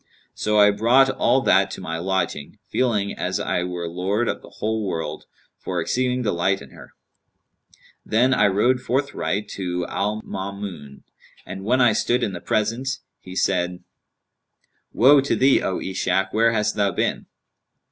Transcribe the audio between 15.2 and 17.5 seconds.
to thee, O Ishak, where hast thou been?'